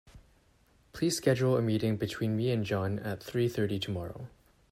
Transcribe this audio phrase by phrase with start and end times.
[0.93, 4.25] Please schedule a meeting between me and John at three thirty tomorrow.